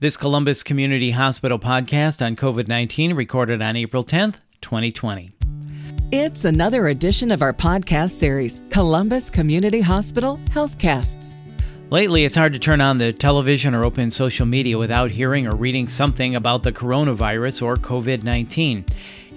This 0.00 0.16
Columbus 0.16 0.62
Community 0.62 1.10
Hospital 1.10 1.58
podcast 1.58 2.24
on 2.24 2.34
COVID 2.34 2.68
19 2.68 3.12
recorded 3.12 3.60
on 3.60 3.76
April 3.76 4.02
10th, 4.02 4.36
2020. 4.62 5.30
It's 6.10 6.46
another 6.46 6.88
edition 6.88 7.30
of 7.30 7.42
our 7.42 7.52
podcast 7.52 8.12
series, 8.12 8.62
Columbus 8.70 9.28
Community 9.28 9.82
Hospital 9.82 10.38
Healthcasts. 10.52 11.34
Lately, 11.90 12.24
it's 12.24 12.34
hard 12.34 12.54
to 12.54 12.58
turn 12.58 12.80
on 12.80 12.96
the 12.96 13.12
television 13.12 13.74
or 13.74 13.84
open 13.84 14.10
social 14.10 14.46
media 14.46 14.78
without 14.78 15.10
hearing 15.10 15.46
or 15.46 15.54
reading 15.54 15.86
something 15.86 16.34
about 16.34 16.62
the 16.62 16.72
coronavirus 16.72 17.60
or 17.60 17.76
COVID 17.76 18.22
19. 18.22 18.86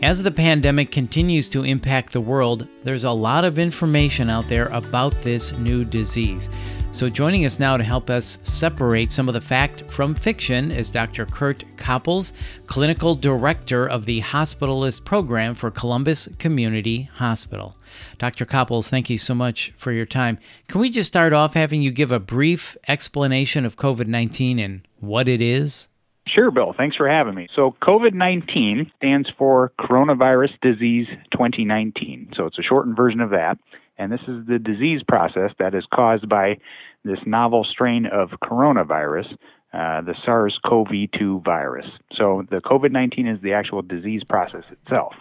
As 0.03 0.21
the 0.21 0.31
pandemic 0.31 0.91
continues 0.91 1.47
to 1.47 1.63
impact 1.63 2.11
the 2.11 2.19
world, 2.19 2.67
there's 2.83 3.05
a 3.05 3.11
lot 3.11 3.45
of 3.45 3.57
information 3.57 4.29
out 4.29 4.45
there 4.49 4.65
about 4.67 5.13
this 5.23 5.53
new 5.53 5.85
disease. 5.85 6.49
So, 6.91 7.07
joining 7.07 7.45
us 7.45 7.57
now 7.57 7.77
to 7.77 7.85
help 7.85 8.09
us 8.09 8.37
separate 8.43 9.13
some 9.13 9.29
of 9.29 9.33
the 9.33 9.39
fact 9.39 9.83
from 9.89 10.13
fiction 10.13 10.71
is 10.71 10.91
Dr. 10.91 11.25
Kurt 11.25 11.63
Kapels, 11.77 12.33
Clinical 12.67 13.15
Director 13.15 13.87
of 13.87 14.03
the 14.03 14.19
Hospitalist 14.19 15.05
Program 15.05 15.55
for 15.55 15.71
Columbus 15.71 16.27
Community 16.37 17.03
Hospital. 17.13 17.77
Dr. 18.17 18.45
Kapels, 18.45 18.89
thank 18.89 19.09
you 19.09 19.17
so 19.17 19.33
much 19.33 19.71
for 19.77 19.93
your 19.93 20.05
time. 20.05 20.37
Can 20.67 20.81
we 20.81 20.89
just 20.89 21.07
start 21.07 21.31
off 21.31 21.53
having 21.53 21.81
you 21.81 21.91
give 21.91 22.11
a 22.11 22.19
brief 22.19 22.75
explanation 22.89 23.65
of 23.65 23.77
COVID 23.77 24.07
19 24.07 24.59
and 24.59 24.85
what 24.99 25.29
it 25.29 25.39
is? 25.39 25.87
Sure, 26.27 26.51
Bill. 26.51 26.73
Thanks 26.75 26.95
for 26.95 27.07
having 27.07 27.35
me. 27.35 27.47
So, 27.55 27.75
COVID 27.81 28.13
19 28.13 28.91
stands 28.97 29.29
for 29.37 29.71
Coronavirus 29.79 30.51
Disease 30.61 31.07
2019. 31.31 32.31
So, 32.35 32.45
it's 32.45 32.57
a 32.57 32.63
shortened 32.63 32.95
version 32.95 33.19
of 33.19 33.31
that. 33.31 33.57
And 33.97 34.11
this 34.11 34.21
is 34.21 34.45
the 34.47 34.59
disease 34.59 35.01
process 35.07 35.51
that 35.59 35.75
is 35.75 35.85
caused 35.93 36.27
by 36.27 36.57
this 37.03 37.19
novel 37.25 37.63
strain 37.63 38.05
of 38.05 38.29
coronavirus, 38.43 39.31
uh, 39.73 40.01
the 40.01 40.15
SARS 40.25 40.59
CoV 40.65 41.11
2 41.17 41.41
virus. 41.45 41.85
So 42.13 42.43
the 42.49 42.57
COVID 42.57 42.91
19 42.91 43.27
is 43.27 43.41
the 43.41 43.53
actual 43.53 43.81
disease 43.81 44.23
process 44.23 44.63
itself. 44.71 45.13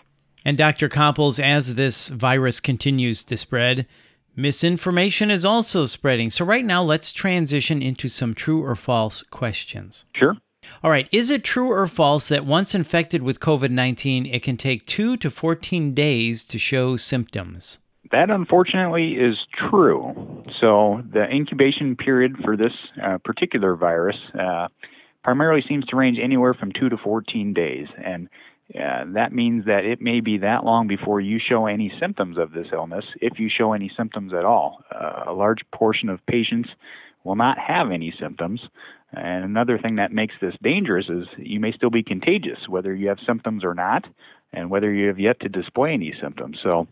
And 0.44 0.56
Dr. 0.56 0.88
Kapels, 0.88 1.38
as 1.38 1.74
this 1.74 2.08
virus 2.08 2.60
continues 2.60 3.24
to 3.24 3.36
spread, 3.36 3.86
misinformation 4.34 5.30
is 5.30 5.44
also 5.44 5.86
spreading. 5.86 6.30
So, 6.30 6.44
right 6.44 6.64
now, 6.64 6.82
let's 6.82 7.12
transition 7.12 7.80
into 7.80 8.08
some 8.08 8.34
true 8.34 8.64
or 8.64 8.74
false 8.74 9.22
questions. 9.22 10.04
Sure. 10.16 10.34
All 10.82 10.90
right. 10.90 11.08
Is 11.12 11.30
it 11.30 11.44
true 11.44 11.70
or 11.70 11.86
false 11.86 12.28
that 12.28 12.44
once 12.44 12.74
infected 12.74 13.22
with 13.22 13.40
COVID 13.40 13.70
19, 13.70 14.26
it 14.26 14.42
can 14.42 14.56
take 14.56 14.86
2 14.86 15.16
to 15.18 15.30
14 15.30 15.94
days 15.94 16.44
to 16.46 16.58
show 16.58 16.96
symptoms? 16.96 17.78
That 18.10 18.30
unfortunately 18.30 19.12
is 19.12 19.36
true. 19.70 20.44
So 20.60 21.02
the 21.12 21.24
incubation 21.24 21.96
period 21.96 22.36
for 22.44 22.56
this 22.56 22.72
uh, 23.02 23.18
particular 23.24 23.74
virus 23.74 24.16
uh, 24.38 24.68
primarily 25.24 25.62
seems 25.66 25.86
to 25.86 25.96
range 25.96 26.18
anywhere 26.22 26.52
from 26.52 26.72
2 26.72 26.90
to 26.90 26.96
14 26.96 27.54
days. 27.54 27.86
And 28.04 28.28
uh, 28.74 29.04
that 29.14 29.32
means 29.32 29.64
that 29.66 29.84
it 29.84 30.00
may 30.00 30.20
be 30.20 30.38
that 30.38 30.64
long 30.64 30.88
before 30.88 31.20
you 31.20 31.38
show 31.38 31.66
any 31.66 31.92
symptoms 32.00 32.38
of 32.38 32.52
this 32.52 32.66
illness, 32.72 33.04
if 33.20 33.38
you 33.38 33.48
show 33.48 33.72
any 33.72 33.90
symptoms 33.96 34.32
at 34.32 34.44
all. 34.44 34.82
Uh, 34.94 35.24
a 35.28 35.32
large 35.32 35.60
portion 35.72 36.08
of 36.08 36.24
patients 36.26 36.68
will 37.24 37.36
not 37.36 37.58
have 37.58 37.90
any 37.90 38.14
symptoms. 38.18 38.60
And 39.12 39.44
another 39.44 39.78
thing 39.78 39.96
that 39.96 40.12
makes 40.12 40.34
this 40.40 40.54
dangerous 40.62 41.06
is 41.08 41.26
you 41.36 41.60
may 41.60 41.72
still 41.72 41.90
be 41.90 42.02
contagious, 42.02 42.68
whether 42.68 42.94
you 42.94 43.08
have 43.08 43.18
symptoms 43.26 43.64
or 43.64 43.74
not, 43.74 44.06
and 44.52 44.70
whether 44.70 44.92
you 44.92 45.08
have 45.08 45.18
yet 45.18 45.40
to 45.40 45.48
display 45.48 45.92
any 45.92 46.14
symptoms. 46.20 46.58
So 46.62 46.88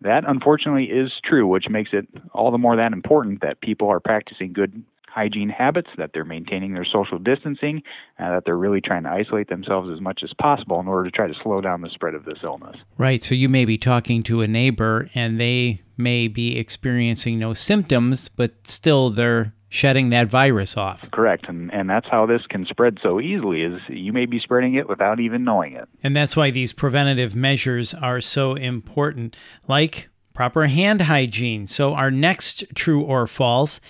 that 0.00 0.24
unfortunately 0.26 0.84
is 0.84 1.12
true, 1.24 1.46
which 1.46 1.68
makes 1.68 1.90
it 1.92 2.06
all 2.32 2.50
the 2.50 2.58
more 2.58 2.76
that 2.76 2.92
important 2.92 3.42
that 3.42 3.60
people 3.60 3.88
are 3.88 4.00
practicing 4.00 4.52
good 4.52 4.82
hygiene 5.08 5.48
habits, 5.48 5.88
that 5.96 6.10
they're 6.12 6.24
maintaining 6.24 6.74
their 6.74 6.84
social 6.84 7.18
distancing, 7.18 7.82
and 8.18 8.34
that 8.34 8.44
they're 8.44 8.56
really 8.56 8.80
trying 8.80 9.02
to 9.02 9.10
isolate 9.10 9.48
themselves 9.48 9.90
as 9.92 10.00
much 10.00 10.20
as 10.22 10.32
possible 10.34 10.78
in 10.80 10.86
order 10.86 11.10
to 11.10 11.10
try 11.10 11.26
to 11.26 11.34
slow 11.42 11.60
down 11.60 11.80
the 11.80 11.90
spread 11.90 12.14
of 12.14 12.24
this 12.24 12.38
illness. 12.42 12.76
Right. 12.98 13.22
So 13.22 13.34
you 13.34 13.48
may 13.48 13.64
be 13.64 13.78
talking 13.78 14.22
to 14.24 14.42
a 14.42 14.46
neighbor 14.46 15.10
and 15.14 15.40
they 15.40 15.82
may 15.98 16.28
be 16.28 16.56
experiencing 16.56 17.38
no 17.38 17.52
symptoms, 17.52 18.28
but 18.28 18.66
still 18.66 19.10
they're 19.10 19.52
shedding 19.68 20.10
that 20.10 20.28
virus 20.28 20.76
off. 20.76 21.10
Correct. 21.10 21.46
And 21.48 21.72
and 21.72 21.88
that's 21.90 22.08
how 22.08 22.26
this 22.26 22.42
can 22.48 22.64
spread 22.66 22.98
so 23.02 23.20
easily 23.20 23.62
is 23.62 23.80
you 23.88 24.12
may 24.12 24.26
be 24.26 24.38
spreading 24.38 24.74
it 24.74 24.88
without 24.88 25.20
even 25.20 25.44
knowing 25.44 25.74
it. 25.74 25.88
And 26.02 26.16
that's 26.16 26.36
why 26.36 26.50
these 26.50 26.72
preventative 26.72 27.34
measures 27.34 27.94
are 27.94 28.20
so 28.20 28.54
important, 28.54 29.36
like 29.66 30.08
proper 30.38 30.68
hand 30.68 31.02
hygiene. 31.02 31.66
So 31.66 31.94
our 31.94 32.12
next 32.12 32.62
true 32.76 33.02
or 33.02 33.26
false 33.26 33.80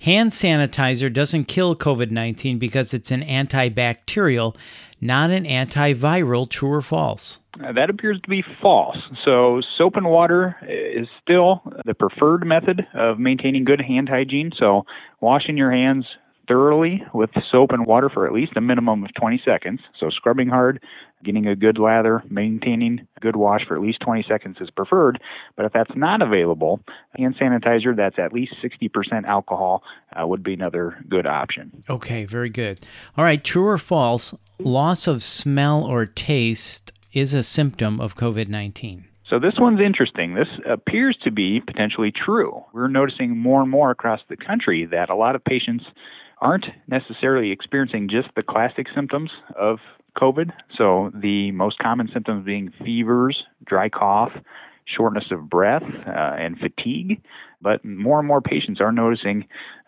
Hand 0.00 0.30
sanitizer 0.30 1.12
doesn't 1.12 1.46
kill 1.46 1.74
COVID 1.74 2.12
19 2.12 2.58
because 2.60 2.94
it's 2.94 3.10
an 3.10 3.22
antibacterial, 3.22 4.54
not 5.00 5.30
an 5.30 5.44
antiviral. 5.44 6.48
True 6.48 6.74
or 6.74 6.82
false? 6.82 7.40
Uh, 7.60 7.72
that 7.72 7.90
appears 7.90 8.20
to 8.20 8.28
be 8.30 8.44
false. 8.62 8.96
So, 9.24 9.60
soap 9.76 9.96
and 9.96 10.06
water 10.06 10.56
is 10.62 11.08
still 11.20 11.62
the 11.84 11.94
preferred 11.94 12.46
method 12.46 12.86
of 12.94 13.18
maintaining 13.18 13.64
good 13.64 13.80
hand 13.80 14.08
hygiene. 14.08 14.52
So, 14.56 14.86
washing 15.20 15.56
your 15.56 15.72
hands 15.72 16.06
thoroughly 16.48 17.04
with 17.12 17.30
soap 17.50 17.70
and 17.70 17.86
water 17.86 18.08
for 18.08 18.26
at 18.26 18.32
least 18.32 18.52
a 18.56 18.60
minimum 18.60 19.04
of 19.04 19.14
20 19.14 19.40
seconds. 19.44 19.80
So, 20.00 20.10
scrubbing 20.10 20.48
hard, 20.48 20.82
getting 21.22 21.46
a 21.46 21.54
good 21.54 21.78
lather, 21.78 22.22
maintaining 22.28 23.06
a 23.16 23.20
good 23.20 23.36
wash 23.36 23.66
for 23.66 23.76
at 23.76 23.82
least 23.82 24.00
20 24.00 24.24
seconds 24.28 24.56
is 24.60 24.70
preferred. 24.70 25.20
But 25.56 25.66
if 25.66 25.72
that's 25.72 25.90
not 25.94 26.22
available, 26.22 26.80
hand 27.16 27.36
sanitizer 27.40 27.94
that's 27.94 28.18
at 28.18 28.32
least 28.32 28.54
60% 28.62 29.24
alcohol 29.24 29.82
uh, 30.18 30.26
would 30.26 30.42
be 30.42 30.54
another 30.54 30.98
good 31.08 31.26
option. 31.26 31.84
Okay, 31.88 32.24
very 32.24 32.50
good. 32.50 32.80
All 33.16 33.24
right, 33.24 33.42
true 33.42 33.66
or 33.66 33.78
false, 33.78 34.34
loss 34.58 35.06
of 35.06 35.22
smell 35.22 35.84
or 35.84 36.06
taste 36.06 36.92
is 37.12 37.34
a 37.34 37.42
symptom 37.42 38.00
of 38.00 38.16
COVID 38.16 38.48
19. 38.48 39.04
So 39.28 39.38
this 39.38 39.54
one's 39.58 39.80
interesting. 39.80 40.34
This 40.34 40.48
appears 40.66 41.18
to 41.24 41.30
be 41.30 41.60
potentially 41.60 42.10
true. 42.10 42.64
We're 42.72 42.88
noticing 42.88 43.36
more 43.36 43.60
and 43.60 43.70
more 43.70 43.90
across 43.90 44.20
the 44.28 44.38
country 44.38 44.86
that 44.86 45.10
a 45.10 45.14
lot 45.14 45.34
of 45.34 45.44
patients 45.44 45.84
aren't 46.40 46.66
necessarily 46.86 47.50
experiencing 47.50 48.08
just 48.08 48.28
the 48.36 48.42
classic 48.42 48.86
symptoms 48.94 49.30
of 49.56 49.78
COVID. 50.16 50.52
So 50.76 51.10
the 51.14 51.52
most 51.52 51.78
common 51.78 52.08
symptoms 52.12 52.44
being 52.44 52.72
fevers, 52.84 53.44
dry 53.64 53.88
cough, 53.88 54.32
shortness 54.84 55.26
of 55.30 55.48
breath, 55.48 55.82
uh, 56.06 56.10
and 56.10 56.58
fatigue. 56.58 57.20
But 57.60 57.84
more 57.84 58.18
and 58.18 58.28
more 58.28 58.40
patients 58.40 58.80
are 58.80 58.92
noticing 58.92 59.46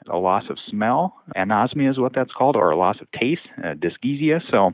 a 0.09 0.16
loss 0.16 0.44
of 0.50 0.59
smell, 0.69 1.15
anosmia 1.37 1.91
is 1.91 1.99
what 1.99 2.15
that's 2.15 2.33
called, 2.33 2.56
or 2.56 2.71
a 2.71 2.77
loss 2.77 2.97
of 3.00 3.11
taste, 3.12 3.43
uh, 3.59 3.75
dysgeusia. 3.75 4.41
So 4.50 4.72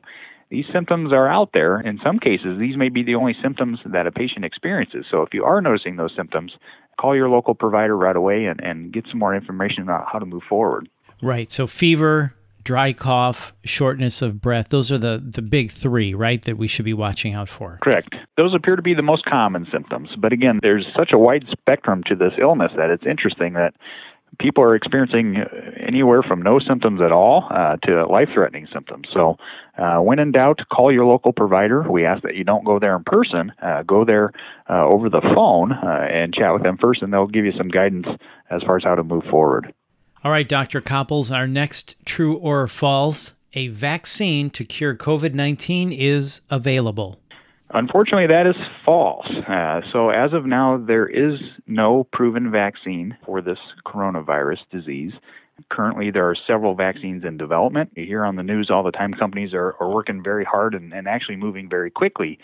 these 0.49 0.65
symptoms 0.73 1.13
are 1.13 1.29
out 1.29 1.51
there. 1.53 1.81
In 1.81 1.99
some 2.03 2.19
cases, 2.19 2.59
these 2.59 2.77
may 2.77 2.89
be 2.89 3.03
the 3.03 3.17
only 3.17 3.35
symptoms 3.43 3.81
that 3.85 4.07
a 4.07 4.13
patient 4.13 4.45
experiences. 4.45 5.05
So 5.11 5.23
if 5.23 5.35
you 5.35 5.45
are 5.45 5.61
noticing 5.61 5.97
those 5.97 6.15
symptoms, 6.17 6.53
call 7.01 7.17
your 7.17 7.29
local 7.29 7.55
provider 7.55 7.97
right 7.97 8.17
away 8.17 8.47
and, 8.47 8.61
and 8.61 8.93
get 8.93 9.05
some 9.11 9.19
more 9.19 9.35
information 9.35 9.83
about 9.83 10.07
how 10.11 10.19
to 10.19 10.27
move 10.27 10.43
forward. 10.49 10.89
Right. 11.23 11.51
So 11.51 11.67
fever, 11.67 12.35
dry 12.65 12.93
cough, 12.93 13.53
shortness 13.65 14.23
of 14.23 14.41
breath, 14.41 14.69
those 14.69 14.91
are 14.93 14.99
the, 14.99 15.23
the 15.25 15.43
big 15.43 15.71
three, 15.71 16.15
right, 16.15 16.43
that 16.45 16.59
we 16.59 16.67
should 16.67 16.85
be 16.85 16.95
watching 16.95 17.33
out 17.33 17.49
for. 17.49 17.79
Correct. 17.83 18.15
Those 18.37 18.55
appear 18.55 18.77
to 18.77 18.83
be 18.83 18.95
the 18.95 19.03
most 19.03 19.25
common 19.25 19.67
symptoms. 19.73 20.11
But 20.19 20.33
again, 20.33 20.59
there's 20.63 20.87
such 20.97 21.13
a 21.13 21.19
wide 21.19 21.47
spectrum 21.51 22.03
to 22.07 22.17
this 22.17 22.33
illness 22.39 22.73
that 22.77 22.91
it's 22.91 23.07
interesting 23.07 23.55
that 23.55 23.75
people 24.39 24.63
are 24.63 24.75
experiencing 24.75 25.37
anywhere 25.79 26.23
from 26.23 26.43
no 26.43 26.59
symptoms 26.59 27.01
at 27.01 27.13
all 27.13 27.49
uh, 27.51 27.77
to 27.85 28.07
life 28.07 28.29
threatening 28.35 28.67
symptoms. 28.73 29.09
So, 29.13 29.37
uh, 29.79 29.99
when 29.99 30.19
in 30.19 30.33
doubt, 30.33 30.61
call 30.73 30.93
your 30.93 31.05
local 31.05 31.33
provider. 31.33 31.83
We 31.91 32.05
ask 32.05 32.23
that 32.23 32.35
you 32.35 32.45
don't 32.45 32.65
go 32.65 32.79
there 32.79 32.97
in 32.97 33.05
person, 33.05 33.53
uh, 33.63 33.83
go 33.83 34.05
there 34.05 34.33
uh, 34.69 34.85
over 34.85 35.09
the 35.09 35.21
phone 35.35 35.73
uh, 35.73 36.07
and 36.11 36.35
chat 36.35 36.53
with 36.53 36.63
them 36.63 36.79
first, 36.81 37.03
and 37.03 37.13
they'll 37.13 37.27
give 37.27 37.45
you 37.45 37.53
some 37.57 37.69
guidance 37.69 38.07
as 38.51 38.63
far 38.63 38.77
as 38.77 38.85
how 38.85 38.95
to 38.95 39.05
move 39.05 39.25
forward. 39.31 39.73
All 40.27 40.33
right, 40.33 40.49
Dr. 40.49 40.81
Kapels, 40.81 41.31
our 41.31 41.47
next 41.47 41.95
true 42.05 42.35
or 42.35 42.67
false 42.67 43.35
a 43.55 43.69
vaccine 43.69 44.51
to 44.51 44.65
cure 44.65 44.93
COVID 44.93 45.35
19 45.35 45.93
is 45.93 46.41
available. 46.51 47.21
Unfortunately, 47.71 48.27
that 48.27 48.45
is 48.45 48.57
false. 48.85 49.29
Uh, 49.49 49.83
so, 49.93 50.11
as 50.11 50.33
of 50.33 50.45
now, 50.45 50.79
there 50.85 51.07
is 51.07 51.39
no 51.69 52.09
proven 52.13 52.51
vaccine 52.51 53.17
for 53.25 53.41
this 53.41 53.61
coronavirus 53.87 54.59
disease. 54.73 55.13
Currently, 55.71 56.11
there 56.11 56.29
are 56.29 56.35
several 56.45 56.75
vaccines 56.75 57.23
in 57.25 57.37
development. 57.37 57.93
You 57.95 58.05
hear 58.05 58.25
on 58.25 58.35
the 58.35 58.43
news 58.43 58.69
all 58.69 58.83
the 58.83 58.91
time 58.91 59.15
companies 59.15 59.55
are, 59.55 59.77
are 59.79 59.89
working 59.89 60.25
very 60.25 60.45
hard 60.45 60.75
and, 60.75 60.93
and 60.93 61.07
actually 61.07 61.37
moving 61.37 61.69
very 61.69 61.93
quickly 61.93 62.41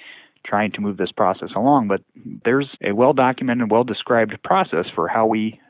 trying 0.47 0.71
to 0.71 0.81
move 0.81 0.99
this 0.99 1.11
process 1.11 1.51
along. 1.57 1.89
But 1.89 2.03
there's 2.45 2.69
a 2.81 2.93
well 2.93 3.13
documented, 3.13 3.73
well 3.73 3.83
described 3.83 4.41
process 4.45 4.87
for 4.95 5.09
how 5.09 5.27
we 5.27 5.61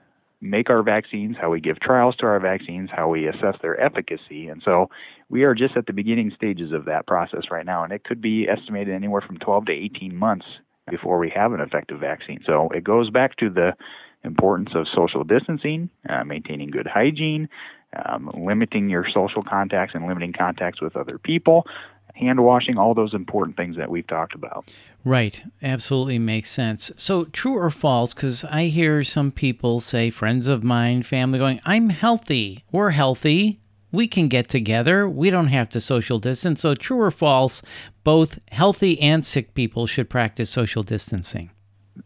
make 0.43 0.69
our 0.69 0.83
vaccines, 0.83 1.37
how 1.41 1.49
we 1.51 1.61
give 1.61 1.79
trials 1.81 2.17
to 2.17 2.27
our 2.27 2.41
vaccines, 2.41 2.91
how 2.93 3.09
we 3.09 3.29
assess 3.29 3.55
their 3.63 3.81
efficacy. 3.81 4.49
And 4.49 4.61
so 4.65 4.91
we 5.29 5.45
are 5.45 5.55
just 5.55 5.77
at 5.77 5.87
the 5.87 5.93
beginning 5.93 6.33
stages 6.35 6.73
of 6.73 6.85
that 6.87 7.07
process 7.07 7.45
right 7.51 7.65
now. 7.65 7.85
And 7.85 7.93
it 7.93 8.05
could 8.05 8.21
be 8.21 8.49
estimated 8.49 8.93
anywhere 8.93 9.23
from 9.23 9.39
12 9.39 9.67
to 9.67 9.73
18 9.73 10.15
months 10.15 10.47
before 10.91 11.19
we 11.19 11.31
have 11.31 11.53
an 11.53 11.61
effective 11.61 12.01
vaccine. 12.01 12.41
So 12.45 12.69
it 12.75 12.83
goes 12.83 13.09
back 13.09 13.37
to 13.37 13.49
the 13.49 13.75
importance 14.25 14.71
of 14.75 14.87
social 14.93 15.25
distancing, 15.25 15.89
uh, 16.09 16.25
maintaining 16.25 16.71
good 16.71 16.87
hygiene, 16.87 17.49
um, 18.05 18.31
limiting 18.35 18.89
your 18.89 19.07
social 19.13 19.43
contacts 19.43 19.95
and 19.95 20.07
limiting 20.07 20.33
contacts 20.33 20.81
with 20.81 20.97
other 20.97 21.19
people, 21.19 21.67
hand 22.15 22.41
washing, 22.41 22.79
all 22.79 22.95
those 22.95 23.15
important 23.15 23.57
things 23.57 23.77
that 23.77 23.91
we've 23.91 24.07
talked 24.07 24.35
about. 24.35 24.71
Right. 25.05 25.43
Absolutely 25.63 26.19
makes 26.19 26.51
sense. 26.51 26.91
So, 26.97 27.25
true 27.25 27.57
or 27.57 27.71
false? 27.71 28.15
Because 28.15 28.45
I 28.45 28.65
hear 28.67 29.03
some 29.03 29.33
people 29.33 29.81
say, 29.81 30.11
friends 30.11 30.49
of 30.49 30.63
mine, 30.63 31.03
family, 31.03 31.39
going, 31.39 31.61
I'm 31.65 31.89
healthy. 31.89 32.65
We're 32.71 32.91
healthy. 32.91 33.61
We 33.91 34.07
can 34.07 34.29
get 34.29 34.49
together. 34.49 35.09
We 35.09 35.31
don't 35.31 35.49
have 35.49 35.69
to 35.71 35.81
social 35.81 36.19
distance. 36.19 36.61
So, 36.61 36.75
true 36.75 37.01
or 37.01 37.11
false, 37.11 37.63
both 38.05 38.39
healthy 38.51 39.01
and 39.01 39.25
sick 39.25 39.55
people 39.55 39.87
should 39.87 40.09
practice 40.09 40.51
social 40.51 40.83
distancing. 40.83 41.51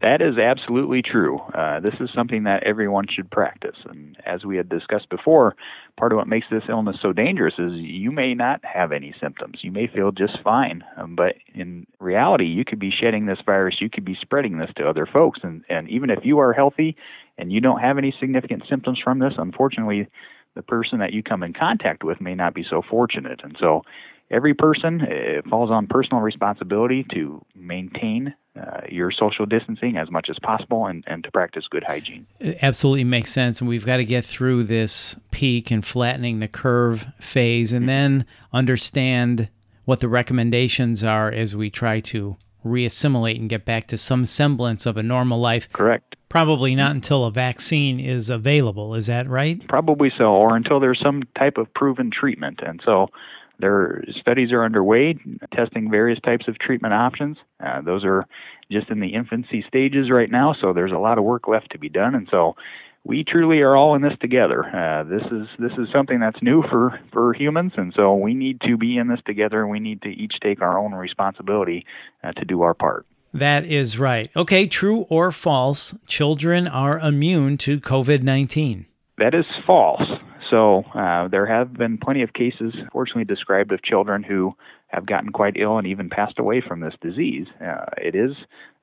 That 0.02 0.20
is 0.20 0.36
absolutely 0.36 1.00
true. 1.00 1.38
Uh, 1.54 1.80
this 1.80 1.94
is 2.00 2.10
something 2.14 2.44
that 2.44 2.64
everyone 2.64 3.06
should 3.08 3.30
practice. 3.30 3.76
And 3.86 4.16
as 4.26 4.44
we 4.44 4.56
had 4.56 4.68
discussed 4.68 5.08
before, 5.08 5.56
part 5.96 6.12
of 6.12 6.16
what 6.16 6.28
makes 6.28 6.46
this 6.50 6.64
illness 6.68 6.96
so 7.00 7.12
dangerous 7.12 7.54
is 7.58 7.72
you 7.74 8.12
may 8.12 8.34
not 8.34 8.60
have 8.62 8.92
any 8.92 9.14
symptoms. 9.20 9.60
You 9.62 9.72
may 9.72 9.86
feel 9.86 10.12
just 10.12 10.38
fine. 10.44 10.84
Um, 10.98 11.16
but 11.16 11.36
in 11.54 11.86
reality, 11.98 12.44
you 12.44 12.64
could 12.64 12.78
be 12.78 12.90
shedding 12.90 13.24
this 13.26 13.38
virus, 13.46 13.80
you 13.80 13.88
could 13.88 14.04
be 14.04 14.18
spreading 14.20 14.58
this 14.58 14.70
to 14.76 14.88
other 14.88 15.06
folks. 15.06 15.40
And, 15.42 15.64
and 15.70 15.88
even 15.88 16.10
if 16.10 16.20
you 16.24 16.40
are 16.40 16.52
healthy 16.52 16.94
and 17.38 17.50
you 17.50 17.60
don't 17.60 17.80
have 17.80 17.96
any 17.96 18.14
significant 18.20 18.64
symptoms 18.68 18.98
from 19.02 19.18
this, 19.18 19.34
unfortunately, 19.38 20.08
the 20.54 20.62
person 20.62 20.98
that 20.98 21.12
you 21.12 21.22
come 21.22 21.42
in 21.42 21.54
contact 21.54 22.04
with 22.04 22.20
may 22.20 22.34
not 22.34 22.54
be 22.54 22.64
so 22.68 22.82
fortunate. 22.82 23.40
And 23.42 23.56
so 23.58 23.82
every 24.30 24.52
person, 24.52 25.00
it 25.02 25.46
falls 25.48 25.70
on 25.70 25.86
personal 25.86 26.20
responsibility 26.22 27.06
to 27.14 27.44
maintain 27.54 28.34
uh, 28.58 28.80
your 28.88 29.10
social 29.10 29.46
distancing 29.46 29.96
as 29.96 30.10
much 30.10 30.28
as 30.30 30.36
possible 30.42 30.86
and, 30.86 31.04
and 31.06 31.24
to 31.24 31.30
practice 31.30 31.64
good 31.70 31.84
hygiene. 31.84 32.26
It 32.40 32.58
absolutely 32.62 33.04
makes 33.04 33.32
sense. 33.32 33.60
And 33.60 33.68
we've 33.68 33.86
got 33.86 33.98
to 33.98 34.04
get 34.04 34.24
through 34.24 34.64
this 34.64 35.16
peak 35.30 35.70
and 35.70 35.84
flattening 35.84 36.40
the 36.40 36.48
curve 36.48 37.06
phase 37.20 37.72
and 37.72 37.88
then 37.88 38.24
understand 38.52 39.48
what 39.84 40.00
the 40.00 40.08
recommendations 40.08 41.04
are 41.04 41.30
as 41.30 41.54
we 41.54 41.70
try 41.70 42.00
to 42.00 42.36
reassimilate 42.64 43.38
and 43.38 43.48
get 43.48 43.64
back 43.64 43.86
to 43.86 43.96
some 43.96 44.26
semblance 44.26 44.86
of 44.86 44.96
a 44.96 45.02
normal 45.02 45.40
life. 45.40 45.68
Correct. 45.72 46.16
Probably 46.28 46.74
not 46.74 46.90
until 46.90 47.24
a 47.24 47.30
vaccine 47.30 48.00
is 48.00 48.28
available. 48.28 48.94
Is 48.94 49.06
that 49.06 49.28
right? 49.28 49.66
Probably 49.68 50.10
so, 50.18 50.24
or 50.24 50.56
until 50.56 50.80
there's 50.80 51.00
some 51.00 51.22
type 51.38 51.56
of 51.56 51.72
proven 51.74 52.10
treatment. 52.10 52.60
And 52.66 52.80
so 52.84 53.08
their 53.58 54.04
studies 54.20 54.52
are 54.52 54.64
underway 54.64 55.14
testing 55.54 55.90
various 55.90 56.20
types 56.20 56.48
of 56.48 56.58
treatment 56.58 56.94
options. 56.94 57.36
Uh, 57.64 57.80
those 57.80 58.04
are 58.04 58.26
just 58.70 58.90
in 58.90 59.00
the 59.00 59.14
infancy 59.14 59.64
stages 59.66 60.10
right 60.10 60.30
now, 60.30 60.54
so 60.60 60.72
there's 60.72 60.92
a 60.92 60.98
lot 60.98 61.18
of 61.18 61.24
work 61.24 61.48
left 61.48 61.70
to 61.72 61.78
be 61.78 61.88
done. 61.88 62.14
And 62.14 62.28
so 62.30 62.56
we 63.04 63.22
truly 63.22 63.60
are 63.60 63.76
all 63.76 63.94
in 63.94 64.02
this 64.02 64.18
together. 64.20 64.64
Uh, 64.64 65.04
this 65.04 65.22
is 65.30 65.46
this 65.58 65.72
is 65.78 65.88
something 65.92 66.18
that's 66.18 66.42
new 66.42 66.62
for 66.62 66.98
for 67.12 67.32
humans, 67.32 67.72
and 67.76 67.92
so 67.94 68.14
we 68.14 68.34
need 68.34 68.60
to 68.62 68.76
be 68.76 68.98
in 68.98 69.08
this 69.08 69.20
together. 69.24 69.62
and 69.62 69.70
We 69.70 69.80
need 69.80 70.02
to 70.02 70.08
each 70.08 70.34
take 70.42 70.60
our 70.60 70.78
own 70.78 70.92
responsibility 70.92 71.86
uh, 72.24 72.32
to 72.32 72.44
do 72.44 72.62
our 72.62 72.74
part. 72.74 73.06
That 73.32 73.64
is 73.64 73.98
right. 73.98 74.28
Okay, 74.34 74.66
true 74.66 75.06
or 75.08 75.30
false? 75.30 75.94
Children 76.06 76.66
are 76.66 76.98
immune 76.98 77.58
to 77.58 77.78
COVID 77.78 78.22
nineteen. 78.22 78.86
That 79.18 79.34
is 79.34 79.46
false. 79.66 80.02
So 80.50 80.84
uh, 80.94 81.28
there 81.28 81.46
have 81.46 81.74
been 81.74 81.98
plenty 81.98 82.22
of 82.22 82.32
cases, 82.32 82.74
fortunately, 82.92 83.24
described 83.24 83.72
of 83.72 83.82
children 83.82 84.22
who 84.22 84.54
have 84.88 85.06
gotten 85.06 85.30
quite 85.30 85.56
ill 85.56 85.78
and 85.78 85.86
even 85.86 86.08
passed 86.08 86.38
away 86.38 86.62
from 86.66 86.80
this 86.80 86.94
disease. 87.00 87.46
Uh, 87.60 87.86
it 87.96 88.14
is 88.14 88.32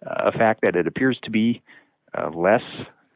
a 0.01 0.31
fact 0.31 0.62
that 0.62 0.75
it 0.75 0.88
appears 0.88 1.18
to 1.24 1.31
be 1.31 1.62
uh, 2.18 2.30
less 2.30 2.62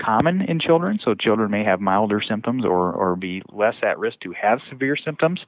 common 0.02 0.42
in 0.42 0.60
children, 0.60 1.00
so 1.04 1.14
children 1.14 1.50
may 1.52 1.64
have 1.64 1.82
milder 1.82 2.22
symptoms 2.22 2.64
or, 2.64 2.92
or 2.94 3.16
be 3.16 3.42
less 3.52 3.76
at 3.84 3.98
risk 3.98 4.20
to 4.22 4.34
have 4.40 4.60
severe 4.70 4.96
symptoms. 4.96 5.40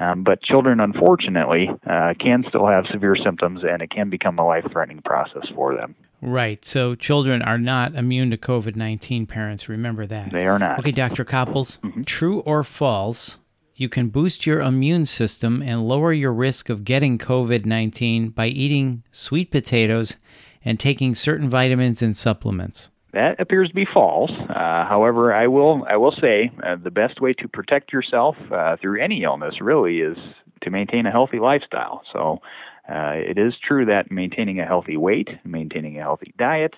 Um, 0.00 0.24
but 0.24 0.42
children, 0.42 0.80
unfortunately, 0.80 1.68
uh, 1.88 2.14
can 2.18 2.44
still 2.48 2.66
have 2.66 2.84
severe 2.90 3.16
symptoms 3.16 3.60
and 3.62 3.82
it 3.82 3.90
can 3.90 4.10
become 4.10 4.38
a 4.38 4.46
life 4.46 4.64
threatening 4.70 5.02
process 5.04 5.48
for 5.54 5.74
them. 5.74 5.94
Right. 6.22 6.64
So 6.64 6.94
children 6.94 7.42
are 7.42 7.58
not 7.58 7.96
immune 7.96 8.30
to 8.30 8.36
COVID 8.36 8.76
19, 8.76 9.26
parents. 9.26 9.68
Remember 9.68 10.06
that. 10.06 10.30
They 10.30 10.46
are 10.46 10.58
not. 10.58 10.78
Okay, 10.78 10.92
Dr. 10.92 11.24
Kapels, 11.24 11.78
mm-hmm. 11.80 12.02
true 12.02 12.40
or 12.40 12.62
false? 12.62 13.38
You 13.74 13.88
can 13.88 14.08
boost 14.08 14.46
your 14.46 14.60
immune 14.60 15.06
system 15.06 15.62
and 15.62 15.88
lower 15.88 16.12
your 16.12 16.32
risk 16.32 16.68
of 16.68 16.84
getting 16.84 17.18
COVID 17.18 17.66
19 17.66 18.30
by 18.30 18.46
eating 18.46 19.02
sweet 19.10 19.50
potatoes 19.50 20.16
and 20.64 20.78
taking 20.78 21.16
certain 21.16 21.50
vitamins 21.50 22.02
and 22.02 22.16
supplements. 22.16 22.90
That 23.12 23.40
appears 23.40 23.68
to 23.68 23.74
be 23.74 23.86
false. 23.92 24.30
Uh, 24.30 24.86
however, 24.86 25.34
I 25.34 25.48
will 25.48 25.84
I 25.90 25.96
will 25.96 26.14
say 26.20 26.52
uh, 26.64 26.76
the 26.76 26.92
best 26.92 27.20
way 27.20 27.32
to 27.34 27.48
protect 27.48 27.92
yourself 27.92 28.36
uh, 28.52 28.76
through 28.80 29.02
any 29.02 29.24
illness 29.24 29.56
really 29.60 29.98
is 29.98 30.16
to 30.62 30.70
maintain 30.70 31.04
a 31.06 31.10
healthy 31.10 31.40
lifestyle. 31.40 32.02
So 32.12 32.40
uh, 32.88 33.14
it 33.14 33.38
is 33.38 33.54
true 33.62 33.84
that 33.86 34.10
maintaining 34.10 34.60
a 34.60 34.66
healthy 34.66 34.96
weight, 34.96 35.28
maintaining 35.44 35.98
a 35.98 36.02
healthy 36.02 36.34
diet, 36.38 36.74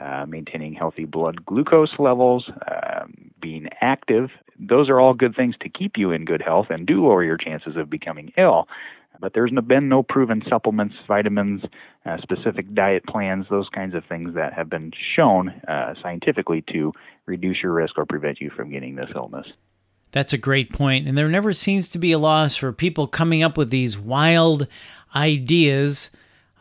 uh, 0.00 0.26
maintaining 0.26 0.74
healthy 0.74 1.04
blood 1.04 1.44
glucose 1.46 1.94
levels, 1.98 2.50
um, 2.70 3.30
being 3.40 3.68
active, 3.80 4.30
those 4.58 4.88
are 4.88 5.00
all 5.00 5.14
good 5.14 5.34
things 5.34 5.54
to 5.60 5.68
keep 5.68 5.96
you 5.96 6.10
in 6.10 6.24
good 6.24 6.42
health 6.42 6.66
and 6.70 6.86
do 6.86 7.06
lower 7.06 7.24
your 7.24 7.38
chances 7.38 7.76
of 7.76 7.88
becoming 7.88 8.32
ill. 8.36 8.68
But 9.18 9.32
there's 9.32 9.52
been 9.66 9.88
no 9.88 10.02
proven 10.02 10.42
supplements, 10.46 10.94
vitamins, 11.08 11.62
uh, 12.04 12.18
specific 12.20 12.74
diet 12.74 13.06
plans, 13.06 13.46
those 13.48 13.68
kinds 13.70 13.94
of 13.94 14.04
things 14.04 14.34
that 14.34 14.52
have 14.52 14.68
been 14.68 14.92
shown 15.14 15.48
uh, 15.68 15.94
scientifically 16.02 16.62
to 16.72 16.92
reduce 17.24 17.62
your 17.62 17.72
risk 17.72 17.96
or 17.96 18.04
prevent 18.04 18.40
you 18.40 18.50
from 18.50 18.70
getting 18.70 18.96
this 18.96 19.10
illness. 19.14 19.46
That's 20.12 20.32
a 20.32 20.38
great 20.38 20.72
point. 20.72 21.06
And 21.06 21.16
there 21.16 21.28
never 21.28 21.52
seems 21.52 21.90
to 21.90 21.98
be 21.98 22.12
a 22.12 22.18
loss 22.18 22.56
for 22.56 22.72
people 22.72 23.06
coming 23.06 23.42
up 23.42 23.56
with 23.56 23.70
these 23.70 23.98
wild 23.98 24.66
ideas. 25.14 26.10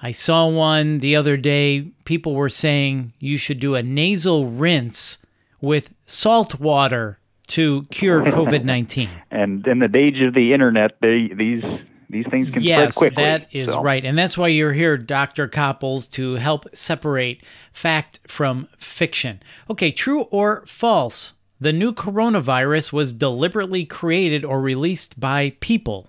I 0.01 0.11
saw 0.11 0.47
one 0.47 0.99
the 0.99 1.15
other 1.15 1.37
day. 1.37 1.91
People 2.03 2.35
were 2.35 2.49
saying 2.49 3.13
you 3.19 3.37
should 3.37 3.59
do 3.59 3.75
a 3.75 3.83
nasal 3.83 4.47
rinse 4.47 5.17
with 5.61 5.93
salt 6.05 6.59
water 6.59 7.19
to 7.47 7.83
cure 7.91 8.21
COVID 8.25 8.63
19. 8.65 9.09
and 9.31 9.65
in 9.67 9.79
the 9.79 9.89
age 9.95 10.21
of 10.21 10.33
the 10.33 10.53
internet, 10.53 10.97
they, 11.01 11.29
these 11.33 11.63
these 12.09 12.25
things 12.29 12.49
can 12.49 12.61
yes, 12.61 12.93
spread 12.93 13.13
quickly. 13.13 13.23
that 13.23 13.47
is 13.51 13.69
so. 13.69 13.81
right. 13.81 14.03
And 14.05 14.17
that's 14.17 14.37
why 14.37 14.47
you're 14.47 14.73
here, 14.73 14.97
Dr. 14.97 15.47
Kapels, 15.47 16.09
to 16.11 16.35
help 16.35 16.65
separate 16.75 17.43
fact 17.73 18.19
from 18.27 18.67
fiction. 18.77 19.41
Okay, 19.69 19.91
true 19.91 20.21
or 20.23 20.63
false? 20.67 21.33
The 21.59 21.71
new 21.71 21.93
coronavirus 21.93 22.91
was 22.91 23.13
deliberately 23.13 23.85
created 23.85 24.43
or 24.43 24.59
released 24.59 25.17
by 25.17 25.55
people. 25.61 26.07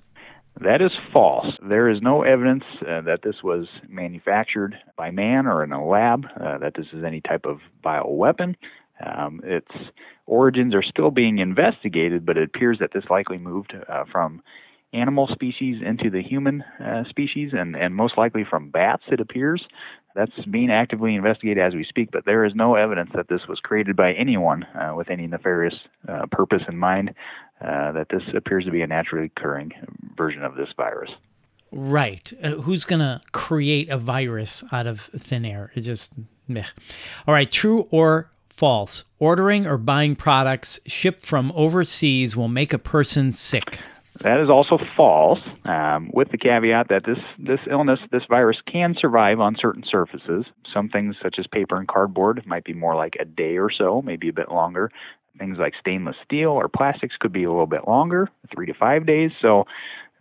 That 0.61 0.83
is 0.83 0.91
false. 1.13 1.55
There 1.63 1.89
is 1.89 2.03
no 2.03 2.23
evidence 2.23 2.65
uh, 2.81 3.03
that 3.03 3.21
this 3.23 3.37
was 3.45 3.67
manufactured 3.89 4.75
by 4.97 5.13
man 5.13 5.47
or 5.47 5.63
in 5.63 5.71
a 5.71 5.87
lab, 5.87 6.27
uh, 6.41 6.59
that 6.59 6.75
this 6.75 6.87
is 6.93 7.05
any 7.05 7.21
type 7.21 7.45
of 7.45 7.61
bioweapon. 7.85 8.57
Um, 9.05 9.41
its 9.45 9.71
origins 10.25 10.75
are 10.75 10.83
still 10.83 11.11
being 11.11 11.39
investigated, 11.39 12.27
but 12.27 12.37
it 12.37 12.45
appears 12.45 12.79
that 12.81 12.93
this 12.93 13.05
likely 13.09 13.39
moved 13.39 13.75
uh, 13.89 14.05
from 14.11 14.43
animal 14.93 15.29
species 15.31 15.83
into 15.85 16.11
the 16.11 16.23
human 16.23 16.63
uh, 16.83 17.05
species, 17.09 17.53
and, 17.53 17.77
and 17.77 17.95
most 17.95 18.17
likely 18.17 18.45
from 18.49 18.71
bats, 18.71 19.03
it 19.13 19.21
appears. 19.21 19.65
That's 20.17 20.33
being 20.51 20.71
actively 20.71 21.15
investigated 21.15 21.63
as 21.63 21.75
we 21.75 21.85
speak, 21.85 22.11
but 22.11 22.25
there 22.25 22.47
is 22.47 22.55
no 22.55 22.75
evidence 22.75 23.11
that 23.15 23.29
this 23.29 23.43
was 23.47 23.61
created 23.61 23.97
by 23.97 24.15
anyone 24.15 24.65
uh, 24.75 24.95
with 24.97 25.11
any 25.11 25.27
nefarious 25.27 25.75
uh, 26.09 26.25
purpose 26.33 26.63
in 26.67 26.79
mind, 26.79 27.11
uh, 27.61 27.93
that 27.93 28.07
this 28.11 28.23
appears 28.35 28.65
to 28.65 28.71
be 28.71 28.81
a 28.81 28.87
naturally 28.87 29.27
occurring 29.27 29.73
version 30.17 30.43
of 30.43 30.57
this 30.57 30.69
virus. 30.77 31.11
Right. 31.71 32.33
Uh, 32.43 32.53
who's 32.53 32.85
going 32.85 33.01
to 33.01 33.21
create 33.33 33.91
a 33.91 33.99
virus 33.99 34.65
out 34.73 34.87
of 34.87 35.03
thin 35.19 35.45
air? 35.45 35.71
It 35.75 35.83
just, 35.83 36.15
meh. 36.49 36.65
All 37.29 37.35
right, 37.35 37.51
true 37.51 37.87
or 37.91 38.31
false? 38.49 39.05
Ordering 39.19 39.67
or 39.67 39.77
buying 39.77 40.17
products 40.17 40.81
shipped 40.87 41.27
from 41.27 41.53
overseas 41.55 42.35
will 42.35 42.49
make 42.49 42.73
a 42.73 42.79
person 42.79 43.33
sick. 43.33 43.81
That 44.23 44.41
is 44.41 44.49
also 44.51 44.79
false, 44.97 45.41
um, 45.65 46.11
with 46.13 46.31
the 46.31 46.39
caveat 46.39 46.89
that 46.89 47.05
this, 47.05 47.19
this 47.39 47.61
illness, 47.71 48.01
this 48.11 48.25
virus, 48.29 48.59
can 48.67 48.95
survive 48.99 49.41
on 49.41 49.57
certain 49.59 49.85
surfaces. 49.89 50.47
Some 50.73 50.89
things, 50.89 51.17
such 51.23 51.39
as 51.39 51.47
paper 51.47 51.77
and 51.77 51.87
cardboard, 51.87 52.45
might 52.47 52.65
be 52.65 52.73
more 52.73 52.95
like 52.95 53.17
a 53.21 53.25
day 53.25 53.59
or 53.59 53.71
so, 53.71 54.03
maybe 54.03 54.29
a 54.29 54.33
bit 54.33 54.51
longer. 54.51 54.91
Things 55.39 55.59
like 55.59 55.75
stainless 55.79 56.17
steel 56.25 56.51
or 56.51 56.69
plastics 56.69 57.17
could 57.19 57.33
be 57.33 57.45
a 57.45 57.51
little 57.51 57.67
bit 57.67 57.87
longer, 57.87 58.31
three 58.55 58.67
to 58.67 58.75
five 58.75 59.07
days. 59.07 59.33
So 59.41 59.67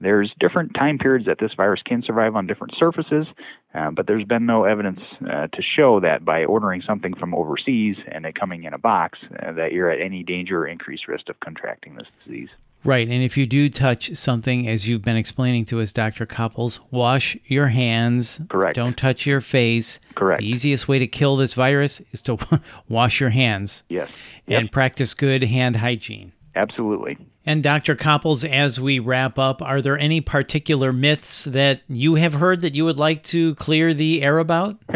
there's 0.01 0.33
different 0.39 0.73
time 0.73 0.97
periods 0.97 1.25
that 1.25 1.39
this 1.39 1.53
virus 1.55 1.81
can 1.85 2.03
survive 2.03 2.35
on 2.35 2.47
different 2.47 2.73
surfaces, 2.77 3.27
uh, 3.73 3.91
but 3.91 4.07
there's 4.07 4.25
been 4.25 4.45
no 4.45 4.65
evidence 4.65 4.99
uh, 5.31 5.47
to 5.47 5.61
show 5.61 6.01
that 6.01 6.25
by 6.25 6.43
ordering 6.43 6.81
something 6.81 7.13
from 7.15 7.33
overseas 7.33 7.95
and 8.11 8.25
it 8.25 8.37
coming 8.37 8.65
in 8.65 8.73
a 8.73 8.77
box, 8.77 9.19
uh, 9.41 9.53
that 9.53 9.71
you're 9.71 9.89
at 9.89 10.01
any 10.01 10.21
danger 10.21 10.63
or 10.63 10.67
increased 10.67 11.07
risk 11.07 11.29
of 11.29 11.39
contracting 11.39 11.95
this 11.95 12.07
disease. 12.25 12.49
Right. 12.85 13.07
And 13.07 13.23
if 13.23 13.35
you 13.35 13.45
do 13.45 13.69
touch 13.69 14.15
something, 14.15 14.67
as 14.67 14.87
you've 14.87 15.01
been 15.01 15.17
explaining 15.17 15.65
to 15.65 15.81
us, 15.81 15.91
Dr. 15.91 16.25
Kapels, 16.25 16.79
wash 16.91 17.35
your 17.45 17.67
hands. 17.67 18.39
Correct. 18.47 18.75
Don't 18.75 18.95
touch 18.95 19.25
your 19.25 19.41
face. 19.41 19.99
Correct. 20.15 20.41
The 20.41 20.47
easiest 20.47 20.87
way 20.87 20.99
to 20.99 21.07
kill 21.07 21.35
this 21.35 21.53
virus 21.55 22.01
is 22.11 22.21
to 22.23 22.37
wash 22.87 23.19
your 23.19 23.31
hands. 23.31 23.83
Yes. 23.89 24.09
And 24.47 24.71
practice 24.71 25.13
good 25.13 25.43
hand 25.43 25.77
hygiene. 25.77 26.31
Absolutely. 26.55 27.17
And 27.45 27.61
Dr. 27.61 27.95
Kapels, 27.95 28.47
as 28.47 28.79
we 28.79 28.99
wrap 28.99 29.37
up, 29.37 29.61
are 29.61 29.81
there 29.81 29.97
any 29.97 30.21
particular 30.21 30.93
myths 30.93 31.43
that 31.45 31.81
you 31.87 32.15
have 32.15 32.33
heard 32.33 32.61
that 32.61 32.75
you 32.75 32.85
would 32.85 32.97
like 32.97 33.23
to 33.23 33.55
clear 33.55 33.93
the 33.93 34.21
air 34.21 34.39
about? 34.39 34.77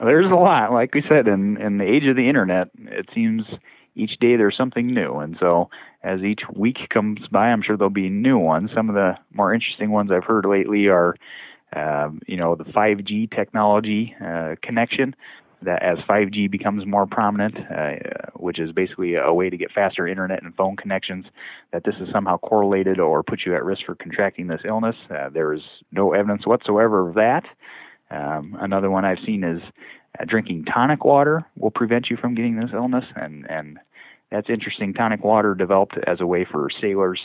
there's 0.00 0.30
a 0.30 0.34
lot. 0.34 0.72
Like 0.72 0.94
we 0.94 1.02
said, 1.08 1.26
in 1.28 1.56
in 1.56 1.78
the 1.78 1.84
age 1.84 2.06
of 2.06 2.16
the 2.16 2.28
internet, 2.28 2.68
it 2.78 3.08
seems 3.14 3.42
each 3.94 4.18
day 4.20 4.36
there's 4.36 4.56
something 4.56 4.86
new, 4.86 5.16
and 5.18 5.36
so 5.40 5.68
as 6.02 6.20
each 6.20 6.40
week 6.54 6.78
comes 6.88 7.20
by, 7.30 7.48
I'm 7.48 7.62
sure 7.62 7.76
there'll 7.76 7.90
be 7.90 8.08
new 8.08 8.38
ones. 8.38 8.70
Some 8.74 8.88
of 8.88 8.94
the 8.94 9.16
more 9.32 9.52
interesting 9.52 9.90
ones 9.90 10.10
I've 10.10 10.24
heard 10.24 10.46
lately 10.46 10.88
are, 10.88 11.14
um, 11.74 12.20
you 12.26 12.36
know, 12.36 12.54
the 12.54 12.64
5G 12.64 13.34
technology 13.34 14.14
uh, 14.24 14.56
connection. 14.62 15.14
That 15.62 15.82
as 15.82 15.98
5G 16.08 16.50
becomes 16.50 16.86
more 16.86 17.06
prominent, 17.06 17.54
uh, 17.58 18.30
which 18.34 18.58
is 18.58 18.72
basically 18.72 19.16
a 19.16 19.30
way 19.30 19.50
to 19.50 19.58
get 19.58 19.70
faster 19.70 20.08
internet 20.08 20.42
and 20.42 20.56
phone 20.56 20.74
connections, 20.74 21.26
that 21.70 21.84
this 21.84 21.96
is 22.00 22.08
somehow 22.10 22.38
correlated 22.38 22.98
or 22.98 23.22
puts 23.22 23.44
you 23.44 23.54
at 23.54 23.62
risk 23.62 23.82
for 23.84 23.94
contracting 23.94 24.46
this 24.46 24.62
illness. 24.64 24.96
Uh, 25.10 25.28
there 25.28 25.52
is 25.52 25.60
no 25.92 26.14
evidence 26.14 26.46
whatsoever 26.46 27.06
of 27.06 27.14
that. 27.16 27.44
Um, 28.10 28.56
another 28.60 28.90
one 28.90 29.04
I've 29.04 29.18
seen 29.24 29.44
is 29.44 29.62
uh, 30.18 30.24
drinking 30.26 30.64
tonic 30.64 31.04
water 31.04 31.44
will 31.56 31.70
prevent 31.70 32.10
you 32.10 32.16
from 32.16 32.34
getting 32.34 32.56
this 32.56 32.70
illness, 32.72 33.04
and 33.16 33.48
and 33.50 33.78
that's 34.30 34.48
interesting. 34.48 34.94
Tonic 34.94 35.24
water 35.24 35.54
developed 35.54 35.96
as 36.06 36.20
a 36.20 36.26
way 36.26 36.44
for 36.50 36.68
sailors 36.80 37.20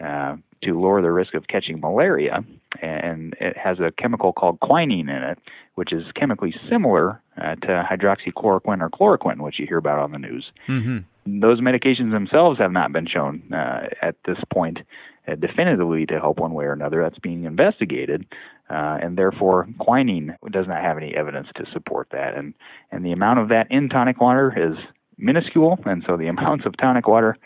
uh, 0.00 0.36
to 0.62 0.80
lower 0.80 1.02
the 1.02 1.10
risk 1.10 1.34
of 1.34 1.48
catching 1.48 1.80
malaria, 1.80 2.44
and 2.82 3.34
it 3.40 3.56
has 3.56 3.78
a 3.80 3.92
chemical 3.98 4.32
called 4.32 4.60
quinine 4.60 5.08
in 5.08 5.22
it, 5.22 5.38
which 5.74 5.92
is 5.92 6.04
chemically 6.14 6.54
similar 6.68 7.20
uh, 7.40 7.54
to 7.56 7.86
hydroxychloroquine 7.90 8.80
or 8.80 8.90
chloroquine, 8.90 9.40
which 9.40 9.58
you 9.58 9.66
hear 9.66 9.78
about 9.78 9.98
on 9.98 10.12
the 10.12 10.18
news. 10.18 10.50
Mm-hmm. 10.68 10.98
Those 11.26 11.60
medications 11.60 12.12
themselves 12.12 12.58
have 12.58 12.72
not 12.72 12.92
been 12.92 13.06
shown 13.06 13.42
uh, 13.52 13.88
at 14.00 14.16
this 14.26 14.38
point 14.52 14.78
uh, 15.26 15.34
definitively 15.34 16.06
to 16.06 16.20
help 16.20 16.38
one 16.38 16.54
way 16.54 16.64
or 16.64 16.72
another. 16.72 17.02
That's 17.02 17.18
being 17.18 17.44
investigated, 17.44 18.26
uh, 18.70 18.98
and 19.02 19.18
therefore 19.18 19.68
quinine 19.78 20.36
does 20.52 20.66
not 20.68 20.82
have 20.82 20.96
any 20.96 21.14
evidence 21.16 21.48
to 21.56 21.64
support 21.72 22.08
that. 22.12 22.36
And 22.36 22.54
and 22.92 23.04
the 23.04 23.12
amount 23.12 23.40
of 23.40 23.48
that 23.48 23.66
in 23.70 23.88
tonic 23.88 24.20
water 24.20 24.54
is 24.56 24.78
minuscule, 25.18 25.78
and 25.84 26.04
so 26.06 26.16
the 26.16 26.28
amounts 26.28 26.64
of 26.64 26.76
tonic 26.76 27.08
water, 27.08 27.36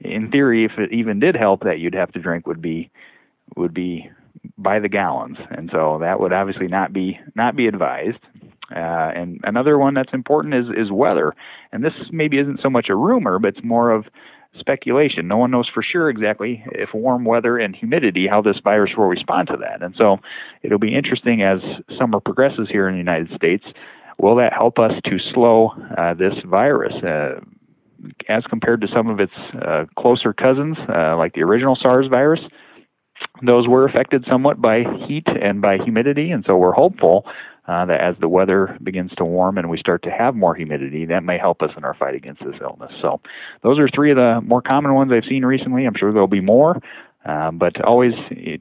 in 0.00 0.30
theory, 0.30 0.64
if 0.64 0.72
it 0.78 0.92
even 0.92 1.18
did 1.18 1.34
help, 1.34 1.64
that 1.64 1.80
you'd 1.80 1.94
have 1.94 2.12
to 2.12 2.20
drink 2.20 2.46
would 2.46 2.62
be 2.62 2.90
would 3.56 3.74
be 3.74 4.08
by 4.56 4.78
the 4.78 4.88
gallons, 4.88 5.38
and 5.50 5.70
so 5.72 5.98
that 6.00 6.20
would 6.20 6.32
obviously 6.32 6.68
not 6.68 6.92
be 6.92 7.18
not 7.34 7.56
be 7.56 7.66
advised. 7.66 8.18
Uh, 8.74 9.12
and 9.14 9.40
another 9.44 9.78
one 9.78 9.94
that's 9.94 10.12
important 10.14 10.54
is 10.54 10.66
is 10.76 10.90
weather, 10.90 11.34
and 11.72 11.84
this 11.84 11.92
maybe 12.10 12.38
isn't 12.38 12.60
so 12.62 12.70
much 12.70 12.88
a 12.88 12.94
rumor, 12.96 13.38
but 13.38 13.56
it's 13.56 13.64
more 13.64 13.90
of 13.90 14.06
speculation. 14.58 15.26
No 15.28 15.36
one 15.36 15.50
knows 15.50 15.68
for 15.72 15.82
sure 15.82 16.08
exactly 16.08 16.64
if 16.72 16.94
warm 16.94 17.24
weather 17.24 17.58
and 17.58 17.74
humidity 17.74 18.26
how 18.26 18.40
this 18.40 18.58
virus 18.62 18.92
will 18.96 19.06
respond 19.06 19.48
to 19.48 19.56
that. 19.56 19.82
And 19.82 19.94
so 19.96 20.18
it'll 20.62 20.78
be 20.78 20.94
interesting 20.94 21.42
as 21.42 21.58
summer 21.98 22.20
progresses 22.20 22.68
here 22.70 22.88
in 22.88 22.94
the 22.94 22.98
United 22.98 23.34
States. 23.34 23.64
Will 24.18 24.36
that 24.36 24.52
help 24.52 24.78
us 24.78 24.92
to 25.06 25.18
slow 25.18 25.72
uh, 25.98 26.14
this 26.14 26.34
virus? 26.44 26.94
Uh, 27.02 27.40
as 28.28 28.44
compared 28.44 28.80
to 28.82 28.88
some 28.88 29.08
of 29.08 29.18
its 29.18 29.32
uh, 29.62 29.86
closer 29.98 30.32
cousins, 30.32 30.76
uh, 30.88 31.16
like 31.16 31.34
the 31.34 31.42
original 31.42 31.74
SARS 31.74 32.06
virus, 32.06 32.40
those 33.42 33.68
were 33.68 33.86
affected 33.86 34.24
somewhat 34.28 34.60
by 34.60 34.84
heat 35.06 35.26
and 35.26 35.60
by 35.60 35.78
humidity, 35.78 36.30
and 36.30 36.44
so 36.46 36.56
we're 36.56 36.72
hopeful 36.72 37.26
uh, 37.66 37.86
that 37.86 38.00
as 38.00 38.14
the 38.20 38.28
weather 38.28 38.78
begins 38.82 39.10
to 39.16 39.24
warm 39.24 39.56
and 39.58 39.70
we 39.70 39.78
start 39.78 40.02
to 40.02 40.10
have 40.10 40.34
more 40.34 40.54
humidity, 40.54 41.06
that 41.06 41.24
may 41.24 41.38
help 41.38 41.62
us 41.62 41.70
in 41.76 41.84
our 41.84 41.94
fight 41.94 42.14
against 42.14 42.44
this 42.44 42.56
illness. 42.60 42.92
So, 43.00 43.20
those 43.62 43.78
are 43.78 43.88
three 43.88 44.10
of 44.10 44.16
the 44.16 44.40
more 44.44 44.60
common 44.60 44.94
ones 44.94 45.12
I've 45.12 45.28
seen 45.28 45.44
recently. 45.44 45.86
I'm 45.86 45.94
sure 45.96 46.12
there'll 46.12 46.28
be 46.28 46.40
more, 46.40 46.80
uh, 47.24 47.50
but 47.52 47.80
always 47.82 48.12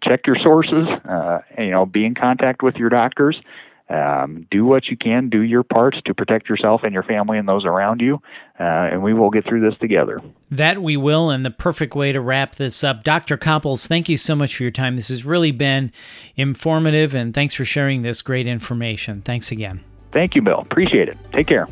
check 0.03 0.25
your 0.25 0.37
sources. 0.41 0.87
Uh, 1.07 1.39
you 1.57 1.71
know, 1.71 1.85
be 1.85 2.05
in 2.05 2.15
contact 2.15 2.63
with 2.63 2.75
your 2.75 2.89
doctors. 2.89 3.39
Um, 3.93 4.47
do 4.49 4.65
what 4.65 4.87
you 4.87 4.97
can, 4.97 5.29
do 5.29 5.43
your 5.43 5.61
part 5.61 5.95
to 6.05 6.15
protect 6.15 6.49
yourself 6.49 6.81
and 6.83 6.91
your 6.93 7.03
family 7.03 7.37
and 7.37 7.47
those 7.47 7.63
around 7.63 8.01
you, 8.01 8.15
uh, 8.59 8.63
and 8.63 9.03
we 9.03 9.13
will 9.13 9.29
get 9.29 9.45
through 9.45 9.69
this 9.69 9.77
together. 9.79 10.19
That 10.49 10.81
we 10.81 10.97
will, 10.97 11.29
and 11.29 11.45
the 11.45 11.51
perfect 11.51 11.93
way 11.93 12.11
to 12.11 12.19
wrap 12.19 12.55
this 12.55 12.83
up. 12.83 13.03
Dr. 13.03 13.37
Kapels, 13.37 13.85
thank 13.85 14.09
you 14.09 14.17
so 14.17 14.35
much 14.35 14.55
for 14.55 14.63
your 14.63 14.71
time. 14.71 14.95
This 14.95 15.09
has 15.09 15.23
really 15.23 15.51
been 15.51 15.91
informative, 16.35 17.13
and 17.13 17.35
thanks 17.35 17.53
for 17.53 17.65
sharing 17.65 18.01
this 18.01 18.23
great 18.23 18.47
information. 18.47 19.21
Thanks 19.21 19.51
again. 19.51 19.81
Thank 20.11 20.33
you, 20.33 20.41
Bill. 20.41 20.61
Appreciate 20.61 21.07
it. 21.07 21.15
Take 21.31 21.45
care. 21.45 21.67